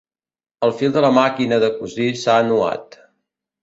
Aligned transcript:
El 0.67 0.73
fil 0.79 0.95
de 0.95 1.05
la 1.07 1.13
màquina 1.19 1.61
de 1.67 1.71
cosir 1.79 2.11
s'ha 2.25 2.43
nuat. 2.53 3.03